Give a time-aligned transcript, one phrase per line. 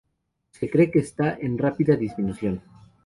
[0.49, 2.63] Se cree que está en rápida disminución.